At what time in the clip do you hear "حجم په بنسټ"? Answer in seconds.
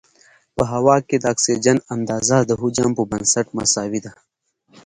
2.61-3.47